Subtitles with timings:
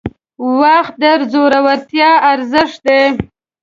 [0.61, 3.03] •وخت د زړورتیا ارزښت دی.